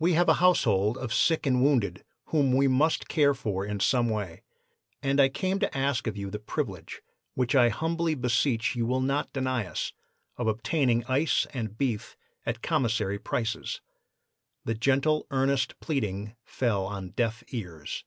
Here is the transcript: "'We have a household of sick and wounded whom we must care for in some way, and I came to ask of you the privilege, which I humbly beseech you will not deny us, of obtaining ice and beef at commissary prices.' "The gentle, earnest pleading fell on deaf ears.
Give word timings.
"'We 0.00 0.14
have 0.14 0.28
a 0.28 0.34
household 0.42 0.98
of 0.98 1.14
sick 1.14 1.46
and 1.46 1.62
wounded 1.62 2.04
whom 2.32 2.54
we 2.56 2.66
must 2.66 3.06
care 3.08 3.34
for 3.34 3.64
in 3.64 3.78
some 3.78 4.08
way, 4.08 4.42
and 5.00 5.20
I 5.20 5.28
came 5.28 5.60
to 5.60 5.78
ask 5.78 6.08
of 6.08 6.16
you 6.16 6.28
the 6.28 6.40
privilege, 6.40 7.02
which 7.34 7.54
I 7.54 7.68
humbly 7.68 8.16
beseech 8.16 8.74
you 8.74 8.84
will 8.84 9.00
not 9.00 9.32
deny 9.32 9.64
us, 9.64 9.92
of 10.36 10.48
obtaining 10.48 11.04
ice 11.04 11.46
and 11.54 11.78
beef 11.78 12.16
at 12.44 12.62
commissary 12.62 13.20
prices.' 13.20 13.80
"The 14.64 14.74
gentle, 14.74 15.24
earnest 15.30 15.78
pleading 15.78 16.34
fell 16.42 16.84
on 16.86 17.10
deaf 17.10 17.44
ears. 17.50 18.04